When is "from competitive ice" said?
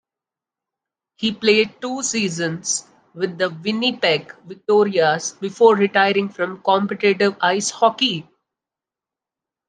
6.27-7.69